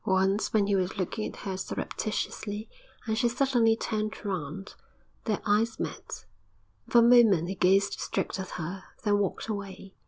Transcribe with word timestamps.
Once, 0.03 0.51
when 0.51 0.65
he 0.65 0.73
was 0.75 0.97
looking 0.97 1.27
at 1.29 1.41
her 1.41 1.55
surreptitiously, 1.55 2.67
and 3.05 3.15
she 3.19 3.29
suddenly 3.29 3.75
turned 3.75 4.25
round, 4.25 4.73
their 5.25 5.39
eyes 5.45 5.79
met, 5.79 6.25
and 6.85 6.91
for 6.91 6.97
a 6.97 7.01
moment 7.03 7.47
he 7.47 7.53
gazed 7.53 7.99
straight 7.99 8.39
at 8.39 8.49
her, 8.57 8.83
then 9.03 9.19
walked 9.19 9.47
away. 9.47 9.93